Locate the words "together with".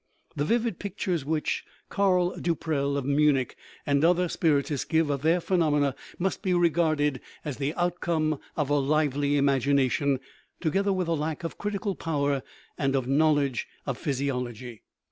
10.59-11.07